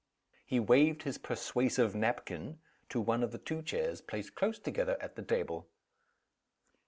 He 0.47 0.59
waved 0.59 1.03
his 1.03 1.19
persuasive 1.19 1.93
napkin 1.93 2.57
to 2.89 2.99
one 2.99 3.21
of 3.21 3.31
the 3.31 3.37
two 3.37 3.61
chairs 3.61 4.01
placed 4.01 4.33
close 4.33 4.57
together 4.57 4.97
at 4.99 5.15
the 5.15 5.21
table. 5.21 5.69